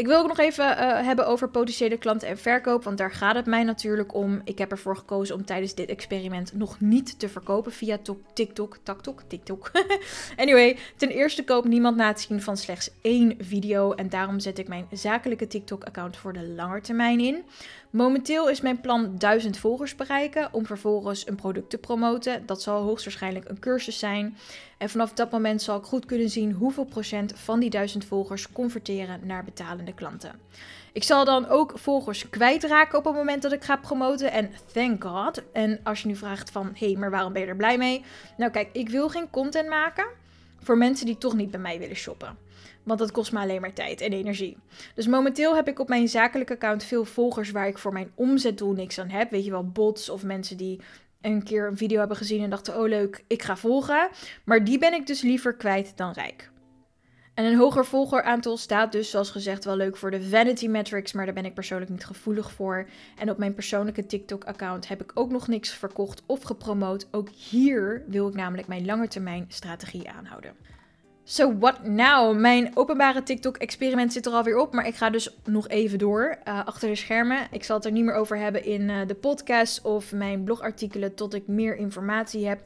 [0.00, 3.34] Ik wil ook nog even uh, hebben over potentiële klanten en verkoop, want daar gaat
[3.34, 4.40] het mij natuurlijk om.
[4.44, 7.98] Ik heb ervoor gekozen om tijdens dit experiment nog niet te verkopen via
[8.32, 9.70] TikTok, TikTok, TikTok.
[10.36, 14.58] anyway, ten eerste koopt niemand na het zien van slechts één video en daarom zet
[14.58, 17.44] ik mijn zakelijke TikTok-account voor de lange termijn in.
[17.90, 22.46] Momenteel is mijn plan 1000 volgers bereiken om vervolgens een product te promoten.
[22.46, 24.36] Dat zal hoogstwaarschijnlijk een cursus zijn.
[24.78, 28.52] En vanaf dat moment zal ik goed kunnen zien hoeveel procent van die 1000 volgers
[28.52, 30.40] converteren naar betalende klanten.
[30.92, 34.32] Ik zal dan ook volgers kwijtraken op het moment dat ik ga promoten.
[34.32, 35.42] En thank god.
[35.52, 38.04] En als je nu vraagt van, hé, hey, maar waarom ben je er blij mee?
[38.36, 40.06] Nou kijk, ik wil geen content maken
[40.62, 42.36] voor mensen die toch niet bij mij willen shoppen.
[42.82, 44.56] Want dat kost me alleen maar tijd en energie.
[44.94, 48.72] Dus momenteel heb ik op mijn zakelijke account veel volgers waar ik voor mijn omzetdoel
[48.72, 49.30] niks aan heb.
[49.30, 50.80] Weet je wel, bots of mensen die
[51.20, 54.08] een keer een video hebben gezien en dachten: oh leuk, ik ga volgen.
[54.44, 56.50] Maar die ben ik dus liever kwijt dan rijk.
[57.34, 61.24] En een hoger volgeraantal staat dus, zoals gezegd, wel leuk voor de vanity metrics, maar
[61.24, 62.88] daar ben ik persoonlijk niet gevoelig voor.
[63.18, 67.08] En op mijn persoonlijke TikTok-account heb ik ook nog niks verkocht of gepromoot.
[67.10, 70.54] Ook hier wil ik namelijk mijn langetermijn strategie aanhouden.
[71.30, 72.38] So what now?
[72.38, 76.64] Mijn openbare TikTok-experiment zit er alweer op, maar ik ga dus nog even door uh,
[76.64, 77.46] achter de schermen.
[77.50, 81.14] Ik zal het er niet meer over hebben in uh, de podcast of mijn blogartikelen
[81.14, 82.60] tot ik meer informatie heb.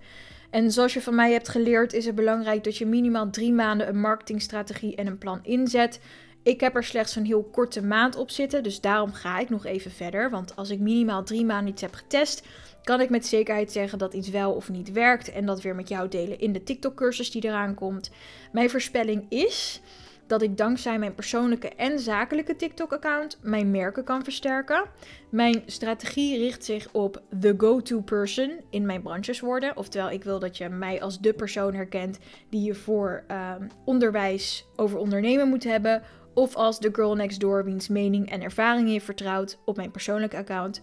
[0.50, 3.88] En zoals je van mij hebt geleerd, is het belangrijk dat je minimaal drie maanden
[3.88, 6.00] een marketingstrategie en een plan inzet.
[6.42, 9.66] Ik heb er slechts een heel korte maand op zitten, dus daarom ga ik nog
[9.66, 10.30] even verder.
[10.30, 12.46] Want als ik minimaal drie maanden iets heb getest,
[12.84, 15.32] kan ik met zekerheid zeggen dat iets wel of niet werkt.
[15.32, 18.10] En dat weer met jou delen in de TikTok-cursus die eraan komt.
[18.52, 19.80] Mijn voorspelling is
[20.26, 24.84] dat ik dankzij mijn persoonlijke en zakelijke TikTok-account mijn merken kan versterken.
[25.30, 29.76] Mijn strategie richt zich op the go-to person in mijn branches worden.
[29.76, 32.18] Oftewel, ik wil dat je mij als de persoon herkent
[32.48, 36.02] die je voor ehm, onderwijs over ondernemen moet hebben.
[36.34, 40.36] Of als de girl next door wiens mening en ervaring je vertrouwt op mijn persoonlijke
[40.36, 40.80] account.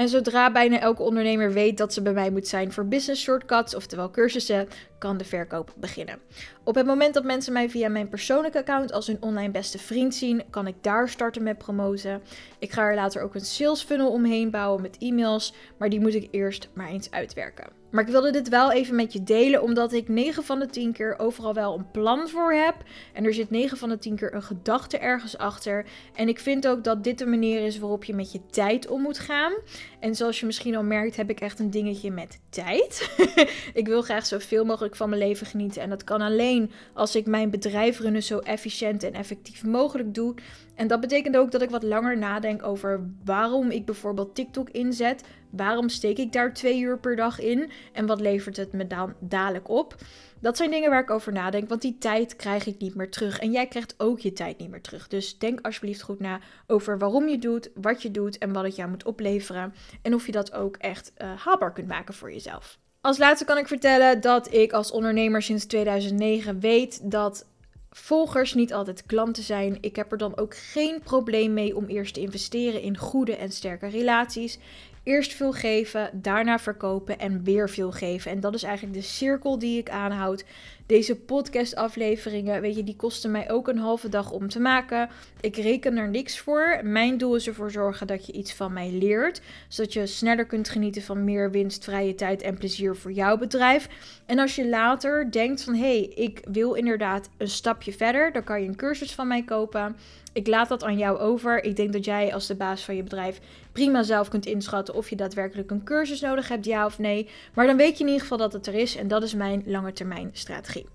[0.00, 3.74] En zodra bijna elke ondernemer weet dat ze bij mij moet zijn voor business shortcuts,
[3.74, 6.18] oftewel cursussen, kan de verkoop beginnen.
[6.64, 10.14] Op het moment dat mensen mij via mijn persoonlijke account als hun online beste vriend
[10.14, 12.22] zien, kan ik daar starten met promoten.
[12.58, 16.14] Ik ga er later ook een sales funnel omheen bouwen met e-mails, maar die moet
[16.14, 17.79] ik eerst maar eens uitwerken.
[17.90, 20.92] Maar ik wilde dit wel even met je delen, omdat ik 9 van de 10
[20.92, 22.74] keer overal wel een plan voor heb.
[23.12, 25.86] En er zit 9 van de 10 keer een gedachte ergens achter.
[26.14, 29.02] En ik vind ook dat dit de manier is waarop je met je tijd om
[29.02, 29.52] moet gaan.
[30.00, 33.10] En zoals je misschien al merkt, heb ik echt een dingetje met tijd.
[33.74, 35.82] ik wil graag zoveel mogelijk van mijn leven genieten.
[35.82, 40.34] En dat kan alleen als ik mijn bedrijf runnen zo efficiënt en effectief mogelijk doe.
[40.80, 45.22] En dat betekent ook dat ik wat langer nadenk over waarom ik bijvoorbeeld TikTok inzet.
[45.50, 47.70] Waarom steek ik daar twee uur per dag in?
[47.92, 49.94] En wat levert het me dan dadelijk op?
[50.38, 53.38] Dat zijn dingen waar ik over nadenk, want die tijd krijg ik niet meer terug.
[53.38, 55.08] En jij krijgt ook je tijd niet meer terug.
[55.08, 58.76] Dus denk alsjeblieft goed na over waarom je doet, wat je doet en wat het
[58.76, 59.74] jou moet opleveren.
[60.02, 62.78] En of je dat ook echt uh, haalbaar kunt maken voor jezelf.
[63.00, 67.46] Als laatste kan ik vertellen dat ik als ondernemer sinds 2009 weet dat
[67.90, 69.78] volgers niet altijd klanten zijn.
[69.80, 73.50] Ik heb er dan ook geen probleem mee om eerst te investeren in goede en
[73.50, 74.58] sterke relaties.
[75.02, 78.30] Eerst veel geven, daarna verkopen en weer veel geven.
[78.30, 80.44] En dat is eigenlijk de cirkel die ik aanhoud.
[80.86, 85.08] Deze podcastafleveringen, weet je, die kosten mij ook een halve dag om te maken.
[85.40, 86.80] Ik reken er niks voor.
[86.82, 89.40] Mijn doel is ervoor zorgen dat je iets van mij leert.
[89.68, 93.88] Zodat je sneller kunt genieten van meer winst, vrije tijd en plezier voor jouw bedrijf.
[94.26, 98.32] En als je later denkt van, hé, hey, ik wil inderdaad een stapje verder.
[98.32, 99.96] Dan kan je een cursus van mij kopen.
[100.32, 101.64] Ik laat dat aan jou over.
[101.64, 103.40] Ik denk dat jij als de baas van je bedrijf
[103.72, 107.28] prima zelf kunt inschatten of je daadwerkelijk een cursus nodig hebt, ja of nee.
[107.54, 109.62] Maar dan weet je in ieder geval dat het er is en dat is mijn
[109.66, 110.86] lange termijn strategie.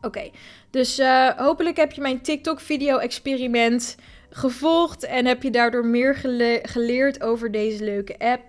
[0.00, 0.30] Oké,
[0.70, 3.96] dus uh, hopelijk heb je mijn TikTok-video-experiment
[4.30, 6.14] gevolgd en heb je daardoor meer
[6.62, 8.42] geleerd over deze leuke app.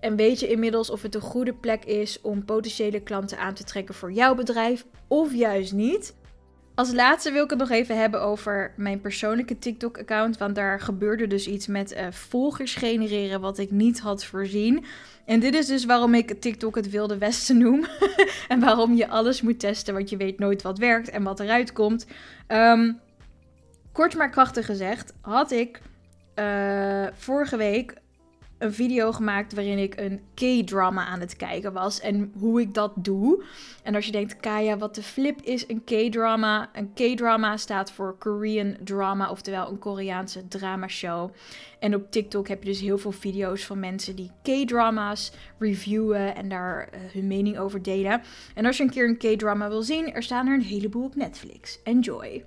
[0.00, 3.64] En weet je inmiddels of het een goede plek is om potentiële klanten aan te
[3.64, 6.14] trekken voor jouw bedrijf of juist niet.
[6.74, 10.38] Als laatste wil ik het nog even hebben over mijn persoonlijke TikTok-account.
[10.38, 14.84] Want daar gebeurde dus iets met uh, volgers genereren wat ik niet had voorzien.
[15.24, 17.84] En dit is dus waarom ik TikTok het Wilde Westen noem.
[18.48, 21.72] en waarom je alles moet testen, want je weet nooit wat werkt en wat eruit
[21.72, 22.06] komt.
[22.46, 22.92] Ehm,
[23.92, 25.80] kort maar krachtig gezegd, had ik
[26.38, 27.94] uh, vorige week
[28.64, 32.92] een video gemaakt waarin ik een K-drama aan het kijken was en hoe ik dat
[32.96, 33.44] doe.
[33.82, 36.70] En als je denkt, Kaya, wat de flip is een K-drama?
[36.72, 41.30] Een K-drama staat voor Korean drama, oftewel een Koreaanse dramashow.
[41.78, 46.48] En op TikTok heb je dus heel veel video's van mensen die K-drama's reviewen en
[46.48, 48.22] daar uh, hun mening over delen.
[48.54, 51.14] En als je een keer een K-drama wil zien, er staan er een heleboel op
[51.14, 51.82] Netflix.
[51.82, 52.44] Enjoy!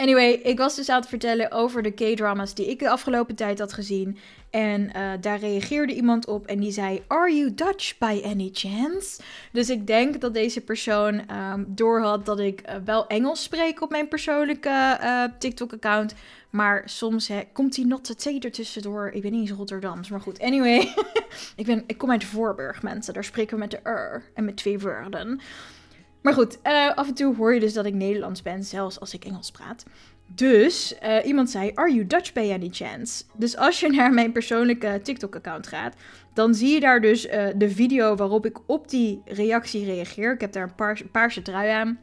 [0.00, 3.58] Anyway, ik was dus aan het vertellen over de K-drama's die ik de afgelopen tijd
[3.58, 4.18] had gezien.
[4.50, 9.20] En uh, daar reageerde iemand op en die zei: Are you Dutch by any chance?
[9.52, 13.90] Dus ik denk dat deze persoon um, doorhad dat ik uh, wel Engels spreek op
[13.90, 16.14] mijn persoonlijke uh, TikTok-account.
[16.50, 19.10] Maar soms komt die not te er tussendoor.
[19.12, 20.40] Ik ben niet eens Rotterdams, maar goed.
[20.40, 20.78] Anyway,
[21.56, 23.14] ik, ben, ik kom uit Voorburg, mensen.
[23.14, 25.40] Daar spreken we met de R en met twee woorden.
[26.22, 29.14] Maar goed, uh, af en toe hoor je dus dat ik Nederlands ben, zelfs als
[29.14, 29.84] ik Engels praat.
[30.34, 33.24] Dus uh, iemand zei: Are you Dutch by any chance?
[33.36, 35.94] Dus als je naar mijn persoonlijke TikTok-account gaat,
[36.34, 40.32] dan zie je daar dus uh, de video waarop ik op die reactie reageer.
[40.32, 41.98] Ik heb daar een paars, paarse trui aan.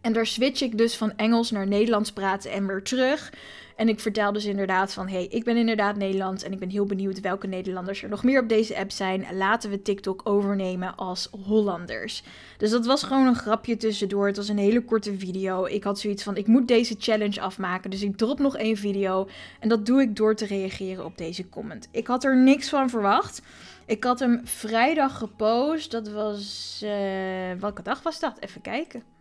[0.00, 3.32] En daar switch ik dus van Engels naar Nederlands praten en weer terug.
[3.80, 6.84] En ik vertel dus inderdaad van, hey, ik ben inderdaad Nederlands en ik ben heel
[6.84, 9.26] benieuwd welke Nederlanders er nog meer op deze app zijn.
[9.32, 12.22] Laten we TikTok overnemen als Hollanders.
[12.56, 14.26] Dus dat was gewoon een grapje tussendoor.
[14.26, 15.64] Het was een hele korte video.
[15.64, 19.28] Ik had zoiets van, ik moet deze challenge afmaken, dus ik drop nog één video.
[19.60, 21.88] En dat doe ik door te reageren op deze comment.
[21.90, 23.42] Ik had er niks van verwacht.
[23.86, 25.90] Ik had hem vrijdag gepost.
[25.90, 26.90] Dat was, uh,
[27.60, 28.36] welke dag was dat?
[28.40, 29.19] Even kijken.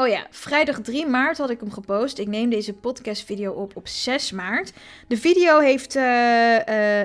[0.00, 2.18] Oh ja, vrijdag 3 maart had ik hem gepost.
[2.18, 4.72] Ik neem deze podcast video op op 6 maart.
[5.08, 7.02] De video heeft uh, uh,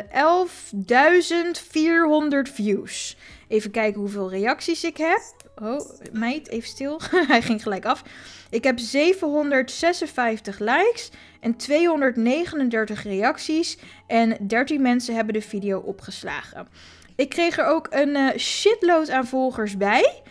[2.46, 3.18] 11.400 views.
[3.48, 5.22] Even kijken hoeveel reacties ik heb.
[5.62, 7.00] Oh, meid, even stil.
[7.28, 8.04] Hij ging gelijk af.
[8.50, 13.78] Ik heb 756 likes en 239 reacties.
[14.08, 16.68] En 13 mensen hebben de video opgeslagen.
[17.16, 20.22] Ik kreeg er ook een uh, shitload aan volgers bij.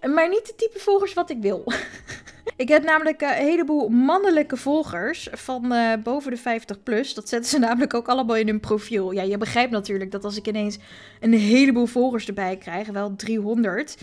[0.00, 1.64] Maar niet de type volgers wat ik wil.
[2.58, 7.14] ik heb namelijk een heleboel mannelijke volgers van uh, boven de 50 plus.
[7.14, 9.10] Dat zetten ze namelijk ook allemaal in hun profiel.
[9.10, 10.78] Ja, je begrijpt natuurlijk dat als ik ineens
[11.20, 13.96] een heleboel volgers erbij krijg, wel 300,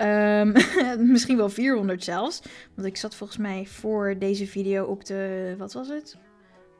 [0.00, 0.52] Um,
[1.12, 2.42] misschien wel 400 zelfs.
[2.74, 6.16] Want ik zat volgens mij voor deze video op de, wat was het?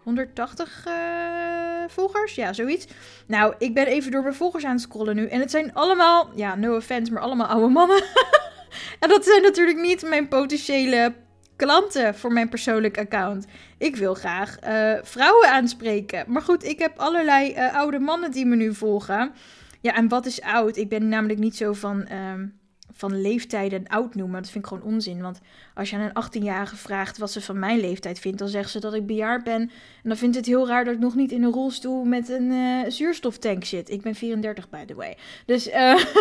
[0.02, 2.34] 180 uh, eh, volgers?
[2.34, 2.86] Ja, zoiets.
[3.26, 5.26] Nou, ik ben even door mijn volgers aan het scrollen nu.
[5.26, 8.02] En het zijn allemaal, ja, no offense, maar allemaal oude mannen.
[9.00, 11.14] en dat zijn natuurlijk niet mijn potentiële
[11.56, 13.46] klanten voor mijn persoonlijk account.
[13.78, 16.24] Ik wil graag uh, vrouwen aanspreken.
[16.26, 19.32] Maar goed, ik heb allerlei uh, oude mannen die me nu volgen.
[19.80, 20.76] Ja, en wat is oud?
[20.76, 22.08] Ik ben namelijk niet zo van...
[22.12, 22.56] Um,
[22.98, 24.42] van leeftijden oud noemen.
[24.42, 25.22] Dat vind ik gewoon onzin.
[25.22, 25.40] Want
[25.74, 28.80] als je aan een 18-jarige vraagt wat ze van mijn leeftijd vindt, dan zegt ze
[28.80, 29.60] dat ik bejaard ben.
[30.02, 32.50] En dan vindt het heel raar dat ik nog niet in een rolstoel met een
[32.50, 33.90] uh, zuurstoftank zit.
[33.90, 35.16] Ik ben 34, by the way.
[35.46, 35.68] Dus,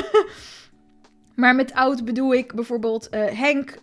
[1.38, 3.78] maar met oud bedoel ik bijvoorbeeld uh, Henk.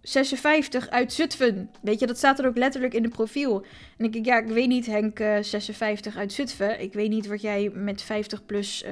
[0.00, 1.70] 56 uit Zutphen.
[1.82, 3.64] Weet je, dat staat er ook letterlijk in de profiel.
[3.98, 6.80] En ik ja, ik weet niet, Henk, 56 uit Zutphen.
[6.80, 8.84] Ik weet niet wat jij met 50 plus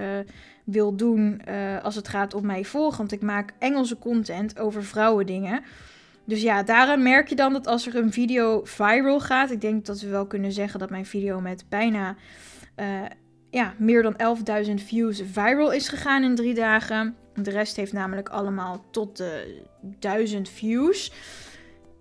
[0.64, 1.43] wil doen
[1.83, 2.99] als het gaat om mij volgen.
[2.99, 5.62] Want ik maak Engelse content over vrouwendingen.
[6.25, 9.51] Dus ja, daaraan merk je dan dat als er een video viral gaat.
[9.51, 12.16] Ik denk dat we wel kunnen zeggen dat mijn video met bijna
[13.51, 17.16] ja, meer dan 11.000 views viral is gegaan in drie dagen.
[17.34, 21.12] De rest heeft namelijk allemaal tot de 1000 views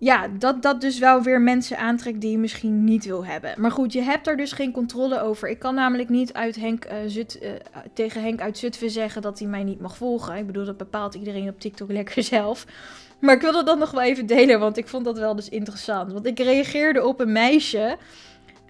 [0.00, 3.54] ja, dat dat dus wel weer mensen aantrekt die je misschien niet wil hebben.
[3.56, 5.48] Maar goed, je hebt daar dus geen controle over.
[5.48, 7.50] Ik kan namelijk niet uit Henk, Zut, uh,
[7.94, 10.36] tegen Henk uit Zutphen zeggen dat hij mij niet mag volgen.
[10.36, 12.66] Ik bedoel, dat bepaalt iedereen op TikTok lekker zelf.
[13.18, 16.12] Maar ik wilde dat nog wel even delen, want ik vond dat wel dus interessant.
[16.12, 17.96] Want ik reageerde op een meisje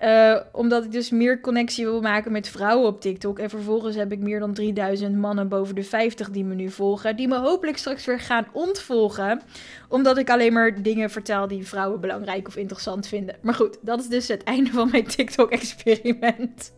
[0.02, 3.38] uh, omdat ik dus meer connectie wil maken met vrouwen op TikTok.
[3.38, 7.16] En vervolgens heb ik meer dan 3000 mannen boven de 50 die me nu volgen.
[7.16, 9.40] Die me hopelijk straks weer gaan ontvolgen.
[9.88, 13.36] Omdat ik alleen maar dingen vertel die vrouwen belangrijk of interessant vinden.
[13.42, 16.72] Maar goed, dat is dus het einde van mijn TikTok-experiment.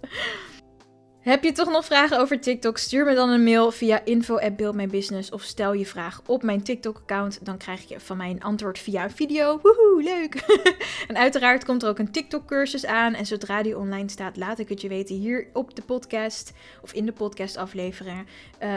[1.22, 2.78] Heb je toch nog vragen over TikTok?
[2.78, 7.46] Stuur me dan een mail via info@buildmybusiness of stel je vraag op mijn TikTok-account.
[7.46, 9.58] Dan krijg je van mij een antwoord via een video.
[9.62, 10.34] Woehoe, leuk!
[11.08, 13.14] en uiteraard komt er ook een TikTok-cursus aan.
[13.14, 16.52] En zodra die online staat, laat ik het je weten hier op de podcast
[16.82, 18.26] of in de podcast-afleveringen.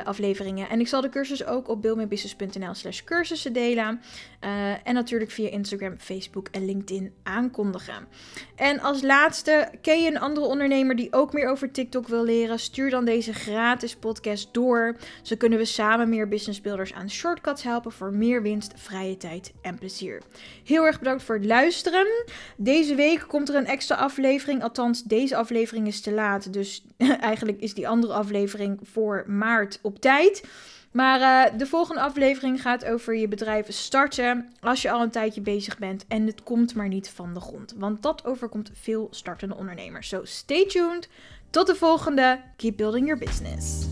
[0.03, 0.69] Afleveringen.
[0.69, 4.01] En ik zal de cursus ook op buildmybusiness.nl/slash cursussen delen.
[4.43, 8.07] Uh, en natuurlijk via Instagram, Facebook en LinkedIn aankondigen.
[8.55, 12.34] En als laatste, ken je een andere ondernemer die ook meer over TikTok wil leren?
[12.55, 14.95] Stuur dan deze gratis podcast door.
[15.21, 19.77] Zo kunnen we samen meer businessbuilders aan shortcuts helpen voor meer winst, vrije tijd en
[19.77, 20.21] plezier.
[20.63, 22.07] Heel erg bedankt voor het luisteren.
[22.57, 24.63] Deze week komt er een extra aflevering.
[24.63, 26.53] Althans, deze aflevering is te laat.
[26.53, 26.85] Dus
[27.31, 30.43] eigenlijk is die andere aflevering voor maart op tijd.
[30.95, 31.19] Maar
[31.51, 35.77] uh, de volgende aflevering gaat over je bedrijf starten als je al een tijdje bezig
[35.77, 37.73] bent en het komt maar niet van de grond.
[37.77, 40.07] Want dat overkomt veel startende ondernemers.
[40.07, 41.09] So stay tuned.
[41.49, 42.41] Tot de volgende.
[42.57, 43.87] Keep building your business.